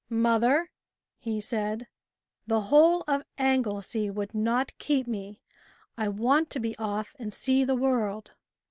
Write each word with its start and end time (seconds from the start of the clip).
"Mother," 0.09 0.71
he 1.19 1.39
said, 1.39 1.85
"the 2.47 2.59
whole 2.59 3.03
of 3.07 3.21
Anglesey 3.37 4.09
would 4.09 4.33
not 4.33 4.75
keep 4.79 5.05
me, 5.05 5.43
I 5.95 6.07
want 6.07 6.49
to 6.49 6.59
be 6.59 6.75
off 6.79 7.15
and 7.19 7.31
see 7.31 7.63
the 7.63 7.75
world." 7.75 8.31